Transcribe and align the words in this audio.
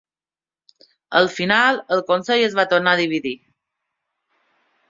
Al 1.19 1.29
final, 1.33 1.77
el 1.97 2.03
consell 2.09 2.47
es 2.47 2.57
va 2.61 2.67
tornar 2.75 2.95
a 2.95 2.99
dividir. 3.05 3.35